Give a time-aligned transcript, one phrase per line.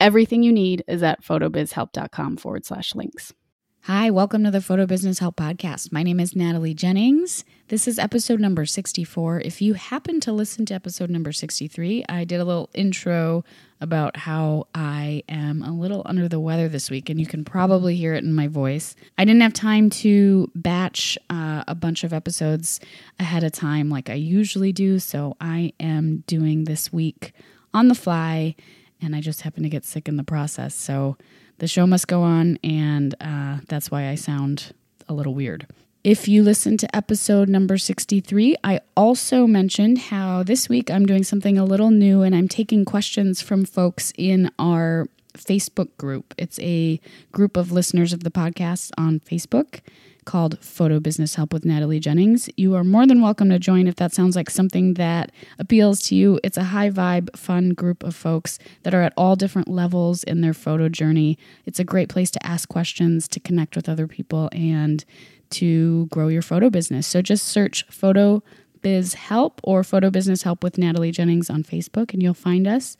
[0.00, 3.34] Everything you need is at photobizhelp.com forward slash links.
[3.82, 5.92] Hi, welcome to the Photo Business Help Podcast.
[5.92, 7.44] My name is Natalie Jennings.
[7.68, 9.42] This is episode number 64.
[9.42, 13.44] If you happen to listen to episode number 63, I did a little intro
[13.78, 17.94] about how I am a little under the weather this week, and you can probably
[17.94, 18.96] hear it in my voice.
[19.18, 22.80] I didn't have time to batch uh, a bunch of episodes
[23.18, 27.34] ahead of time like I usually do, so I am doing this week
[27.74, 28.56] on the fly
[29.02, 30.74] and I just happened to get sick in the process.
[30.74, 31.16] So
[31.58, 34.72] the show must go on, and uh, that's why I sound
[35.08, 35.66] a little weird.
[36.02, 41.24] If you listen to episode number 63, I also mentioned how this week I'm doing
[41.24, 46.34] something a little new and I'm taking questions from folks in our Facebook group.
[46.38, 47.00] It's a
[47.32, 49.80] group of listeners of the podcast on Facebook
[50.24, 52.48] called Photo Business Help with Natalie Jennings.
[52.56, 56.14] You are more than welcome to join if that sounds like something that appeals to
[56.14, 56.38] you.
[56.44, 60.40] It's a high vibe, fun group of folks that are at all different levels in
[60.40, 61.38] their photo journey.
[61.66, 65.04] It's a great place to ask questions, to connect with other people, and
[65.50, 67.06] to grow your photo business.
[67.06, 68.42] So just search Photo
[68.82, 72.96] Biz Help or Photo Business Help with Natalie Jennings on Facebook, and you'll find us.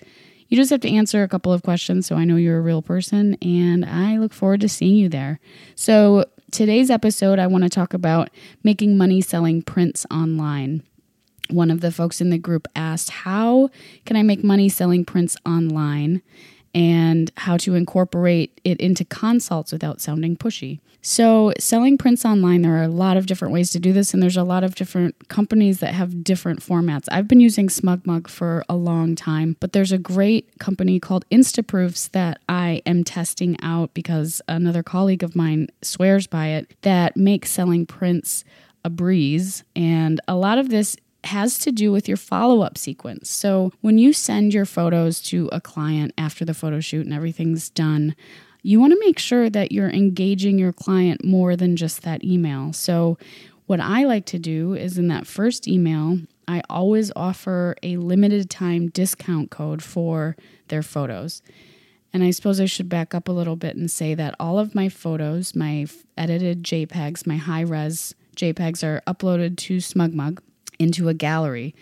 [0.51, 2.83] You just have to answer a couple of questions so I know you're a real
[2.83, 5.39] person, and I look forward to seeing you there.
[5.77, 8.31] So, today's episode, I want to talk about
[8.65, 10.83] making money selling prints online.
[11.51, 13.71] One of the folks in the group asked, How
[14.05, 16.21] can I make money selling prints online?
[16.75, 20.81] And how to incorporate it into consults without sounding pushy.
[21.03, 24.23] So, selling prints online, there are a lot of different ways to do this, and
[24.23, 27.07] there's a lot of different companies that have different formats.
[27.11, 32.11] I've been using SmugMug for a long time, but there's a great company called Instaproofs
[32.11, 37.51] that I am testing out because another colleague of mine swears by it that makes
[37.51, 38.45] selling prints
[38.85, 39.65] a breeze.
[39.75, 43.31] And a lot of this has to do with your follow up sequence.
[43.31, 47.69] So, when you send your photos to a client after the photo shoot and everything's
[47.71, 48.15] done,
[48.63, 52.73] you want to make sure that you're engaging your client more than just that email.
[52.73, 53.19] So,
[53.67, 58.51] what I like to do is in that first email, I always offer a limited
[58.51, 60.37] time discount code for
[60.69, 61.43] their photos.
[62.13, 64.75] And I suppose I should back up a little bit and say that all of
[64.75, 65.87] my photos, my
[66.19, 70.41] edited JPEGs, my high res JPEGs are uploaded to SmugMug
[70.81, 71.75] into a gallery.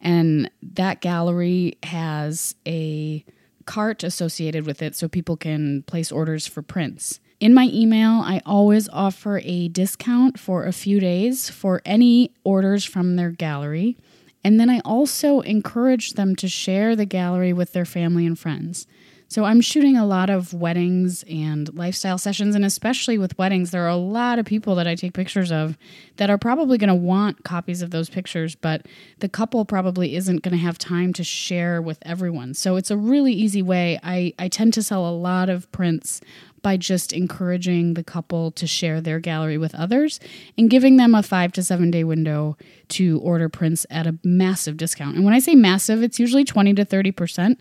[0.00, 3.24] And that gallery has a
[3.66, 7.20] cart associated with it so people can place orders for prints.
[7.38, 12.84] In my email, I always offer a discount for a few days for any orders
[12.84, 13.98] from their gallery.
[14.42, 18.86] And then I also encourage them to share the gallery with their family and friends.
[19.28, 23.84] So I'm shooting a lot of weddings and lifestyle sessions, and especially with weddings, there
[23.84, 25.76] are a lot of people that I take pictures of
[26.16, 28.86] that are probably going to want copies of those pictures, but
[29.18, 32.54] the couple probably isn't going to have time to share with everyone.
[32.54, 33.98] So it's a really easy way.
[34.04, 36.20] I, I tend to sell a lot of prints
[36.62, 40.18] by just encouraging the couple to share their gallery with others
[40.58, 42.56] and giving them a five to seven day window
[42.88, 45.14] to order prints at a massive discount.
[45.14, 47.58] And when I say massive, it's usually 20 to 30%.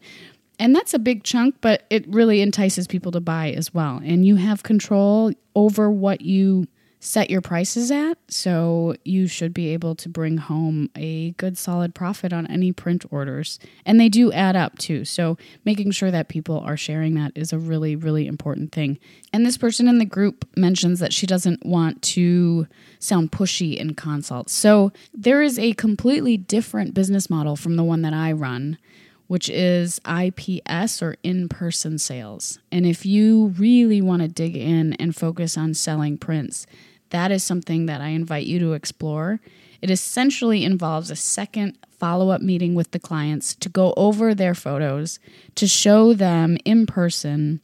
[0.59, 4.01] And that's a big chunk, but it really entices people to buy as well.
[4.03, 6.67] And you have control over what you
[7.05, 8.17] set your prices at.
[8.27, 13.05] So you should be able to bring home a good solid profit on any print
[13.11, 13.59] orders.
[13.85, 15.05] And they do add up too.
[15.05, 18.97] So making sure that people are sharing that is a really, really important thing.
[19.31, 22.65] And this person in the group mentions that she doesn't want to
[22.97, 24.53] sound pushy in consults.
[24.53, 28.79] So there is a completely different business model from the one that I run
[29.27, 32.59] which is IPS or in person sales.
[32.71, 36.67] And if you really want to dig in and focus on selling prints,
[37.09, 39.39] that is something that I invite you to explore.
[39.81, 44.53] It essentially involves a second follow up meeting with the clients to go over their
[44.53, 45.19] photos,
[45.55, 47.61] to show them in person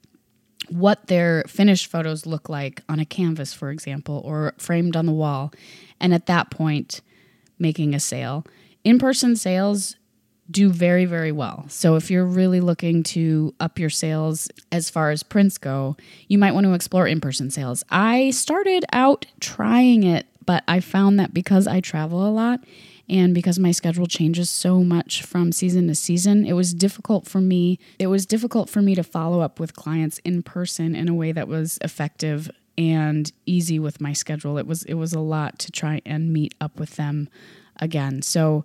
[0.70, 5.12] what their finished photos look like on a canvas, for example, or framed on the
[5.12, 5.52] wall.
[6.00, 7.02] And at that point,
[7.60, 8.46] making a sale.
[8.84, 9.96] In person sales
[10.52, 11.66] do very, very well.
[11.70, 15.96] So if you're really looking to up your sales as far as prints go,
[16.28, 17.84] you might want to explore in person sales.
[17.90, 22.60] I started out trying it, but I found that because I travel a lot
[23.12, 27.42] And because my schedule changes so much from season to season, it was difficult for
[27.42, 27.78] me.
[28.00, 31.34] It was difficult for me to follow up with clients in person in a way
[31.34, 34.58] that was effective and easy with my schedule.
[34.58, 37.28] It was it was a lot to try and meet up with them
[37.82, 38.22] again.
[38.22, 38.64] So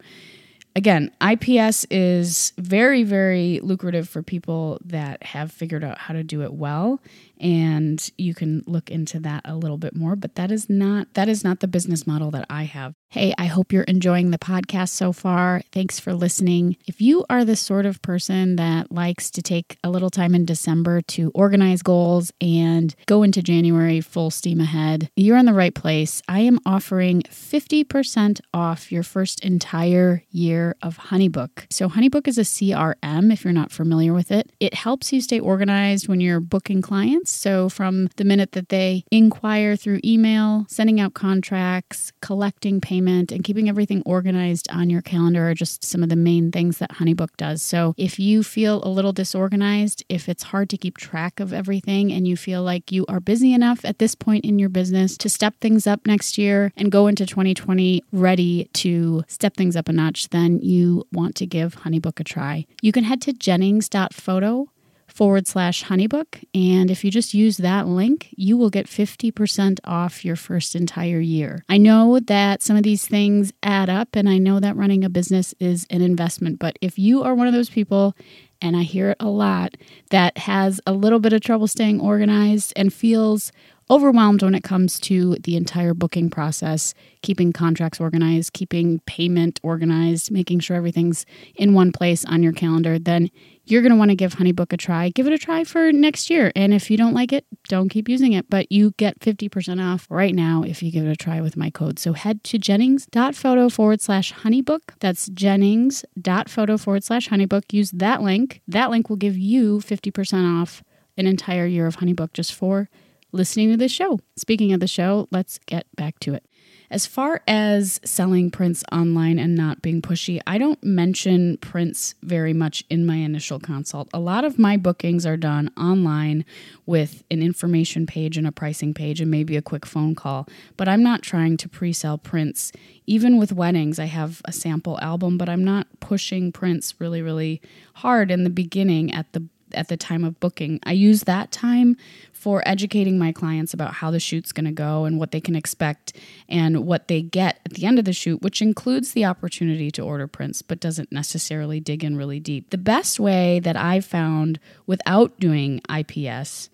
[0.77, 6.43] again, IPS is very, very lucrative for people that have figured out how to do
[6.43, 7.01] it well.
[7.41, 11.29] And you can look into that a little bit more, but that is not that
[11.29, 12.95] is not the business model that I have.
[13.09, 15.63] Hey, I hope you're enjoying the podcast so far.
[15.73, 16.77] Thanks for listening.
[16.87, 20.45] If you are the sort of person that likes to take a little time in
[20.45, 25.75] December to organize goals and go into January full steam ahead, you're in the right
[25.75, 26.21] place.
[26.29, 31.67] I am offering 50% off your first entire year of Honeybook.
[31.71, 34.51] So, Honeybook is a CRM if you're not familiar with it.
[34.61, 37.26] It helps you stay organized when you're booking clients.
[37.29, 43.45] So, from the minute that they inquire through email, sending out contracts, collecting payment and
[43.45, 47.37] keeping everything organized on your calendar are just some of the main things that Honeybook
[47.37, 47.63] does.
[47.63, 52.13] So if you feel a little disorganized, if it's hard to keep track of everything
[52.13, 55.29] and you feel like you are busy enough at this point in your business to
[55.29, 59.93] step things up next year and go into 2020 ready to step things up a
[59.93, 62.67] notch, then you want to give Honeybook a try.
[62.83, 64.69] You can head to jennings.photo
[65.17, 66.45] forward slash honeybook.
[66.55, 71.21] And if you just use that link, you will get 50% off your first entire
[71.21, 71.65] year.
[71.69, 75.09] I know that some of these things add up, and I know that running a
[75.09, 76.59] business is an investment.
[76.59, 78.15] But if you are one of those people,
[78.61, 79.77] and I hear it a lot,
[80.11, 83.53] that has a little bit of trouble staying organized and feels
[83.91, 90.31] overwhelmed when it comes to the entire booking process, keeping contracts organized, keeping payment organized,
[90.31, 91.25] making sure everything's
[91.55, 93.31] in one place on your calendar, then
[93.65, 95.09] you're going to want to give Honeybook a try.
[95.11, 96.53] Give it a try for next year.
[96.55, 98.49] And if you don't like it, don't keep using it.
[98.49, 101.71] But you get 50% off right now if you give it a try with my
[101.71, 101.99] code.
[101.99, 104.81] So head to jennings.photo forward slash honeybook.
[105.01, 107.73] That's jennings.photo forward slash honeybook.
[107.73, 108.63] Use that link.
[108.69, 110.85] That link will give you 50% off
[111.17, 112.89] an entire year of Honeybook just for
[113.33, 114.21] listening to this show.
[114.37, 116.45] Speaking of the show, let's get back to it.
[116.89, 122.53] As far as selling prints online and not being pushy, I don't mention prints very
[122.53, 124.09] much in my initial consult.
[124.15, 126.45] A lot of my bookings are done online
[126.85, 130.49] with an information page and a pricing page and maybe a quick phone call.
[130.77, 132.71] But I'm not trying to pre sell prints.
[133.05, 137.61] Even with weddings, I have a sample album, but I'm not pushing prints really, really
[137.95, 140.81] hard in the beginning at the at the time of booking.
[140.85, 141.97] I use that time
[142.33, 145.57] for educating my clients about how the shoot's going to go and what they can
[145.57, 146.13] expect
[146.49, 150.03] and what they get at the end of the shoot, which includes the opportunity to
[150.03, 152.71] order prints but doesn't necessarily dig in really deep.
[152.71, 156.71] The best way that I've found without doing IPS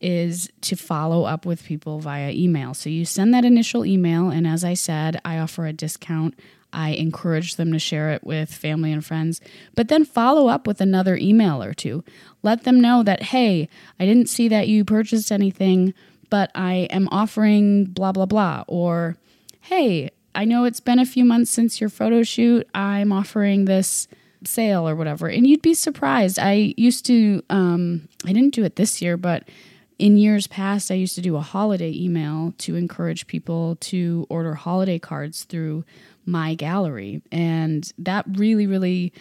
[0.00, 2.74] is to follow up with people via email.
[2.74, 6.38] So you send that initial email, and as I said, I offer a discount
[6.76, 9.40] I encourage them to share it with family and friends,
[9.74, 12.04] but then follow up with another email or two.
[12.42, 15.94] Let them know that, hey, I didn't see that you purchased anything,
[16.28, 18.64] but I am offering blah, blah, blah.
[18.68, 19.16] Or,
[19.62, 22.68] hey, I know it's been a few months since your photo shoot.
[22.74, 24.06] I'm offering this
[24.44, 25.28] sale or whatever.
[25.28, 26.38] And you'd be surprised.
[26.38, 29.48] I used to, um, I didn't do it this year, but
[29.98, 34.54] in years past, I used to do a holiday email to encourage people to order
[34.54, 35.86] holiday cards through
[36.26, 37.22] my gallery.
[37.30, 39.12] And that really, really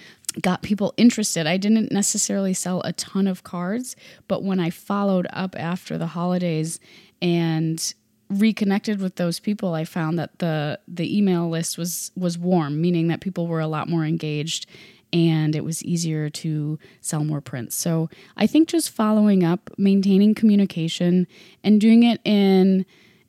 [0.42, 1.48] got people interested.
[1.48, 3.96] I didn't necessarily sell a ton of cards,
[4.28, 6.80] but when I followed up after the holidays
[7.22, 7.94] and
[8.30, 13.08] reconnected with those people, I found that the the email list was was warm, meaning
[13.08, 14.66] that people were a lot more engaged
[15.14, 17.76] and it was easier to sell more prints.
[17.76, 21.28] So, I think just following up, maintaining communication
[21.64, 22.86] and doing it in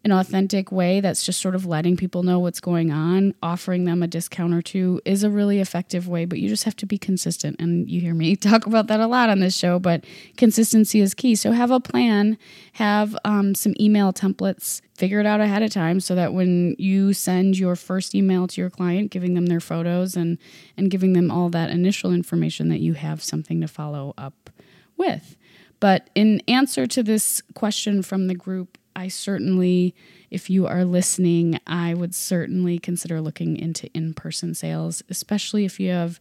[0.07, 4.05] an authentic way that's just sort of letting people know what's going on, offering them
[4.05, 6.97] a discount or two is a really effective way, but you just have to be
[6.97, 7.61] consistent.
[7.61, 10.05] And you hear me talk about that a lot on this show, but
[10.37, 11.35] consistency is key.
[11.35, 12.39] So have a plan,
[12.75, 17.13] have um, some email templates, figure it out ahead of time so that when you
[17.13, 20.39] send your first email to your client, giving them their photos and,
[20.77, 24.51] and giving them all that initial information, that you have something to follow up
[24.97, 25.37] with.
[25.81, 29.95] But in answer to this question from the group, I certainly,
[30.31, 35.79] if you are listening, I would certainly consider looking into in person sales, especially if
[35.79, 36.19] you have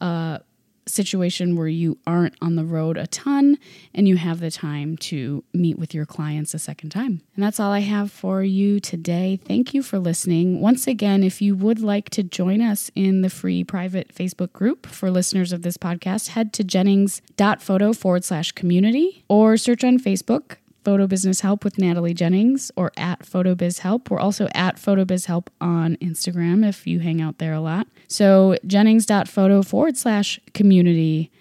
[0.00, 0.40] a
[0.88, 3.58] situation where you aren't on the road a ton
[3.94, 7.20] and you have the time to meet with your clients a second time.
[7.34, 9.40] And that's all I have for you today.
[9.44, 10.60] Thank you for listening.
[10.60, 14.86] Once again, if you would like to join us in the free private Facebook group
[14.86, 20.56] for listeners of this podcast, head to jennings.photo forward slash community or search on Facebook
[20.86, 24.08] Photo Business Help with Natalie Jennings or at PhotoBiz Help.
[24.08, 27.88] We're also at PhotoBiz Help on Instagram if you hang out there a lot.
[28.06, 31.32] So jennings.photo forward slash community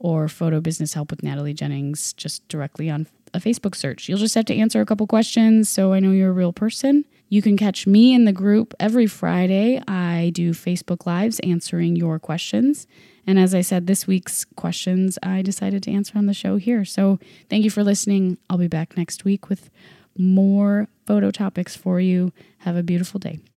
[0.00, 4.08] or Photo Business Help with Natalie Jennings just directly on a Facebook search.
[4.08, 7.04] You'll just have to answer a couple questions so I know you're a real person.
[7.28, 9.80] You can catch me in the group every Friday.
[9.86, 12.88] I do Facebook Lives answering your questions.
[13.28, 16.86] And as I said, this week's questions I decided to answer on the show here.
[16.86, 17.20] So
[17.50, 18.38] thank you for listening.
[18.48, 19.68] I'll be back next week with
[20.16, 22.32] more photo topics for you.
[22.60, 23.38] Have a beautiful day.